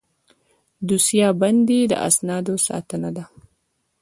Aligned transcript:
دوسیه 0.87 1.29
بندي 1.41 1.79
د 1.91 1.93
اسنادو 2.07 2.55
ساتنه 2.67 3.09
ده 3.15 3.25